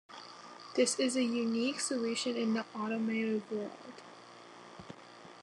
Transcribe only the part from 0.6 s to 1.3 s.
This is a